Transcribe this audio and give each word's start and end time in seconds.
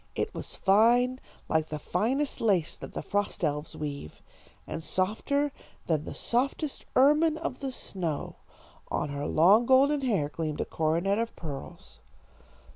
It 0.15 0.33
was 0.33 0.55
fine, 0.55 1.19
like 1.47 1.67
the 1.67 1.77
finest 1.77 2.41
lace 2.41 2.75
that 2.75 2.93
the 2.93 3.03
frost 3.03 3.43
elves 3.43 3.75
weave, 3.75 4.23
and 4.65 4.81
softer 4.81 5.51
than 5.85 6.05
the 6.05 6.15
softest 6.15 6.85
ermine 6.95 7.37
of 7.37 7.59
the 7.59 7.71
snow. 7.71 8.37
On 8.89 9.09
her 9.09 9.27
long 9.27 9.67
golden 9.67 10.01
hair 10.01 10.27
gleamed 10.27 10.59
a 10.61 10.65
coronet 10.65 11.19
of 11.19 11.35
pearls. 11.35 11.99